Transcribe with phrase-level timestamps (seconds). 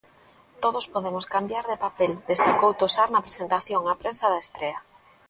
[0.63, 4.79] Todos podemos cambiar de papel destacou Tosar na presentación á prensa da estrea.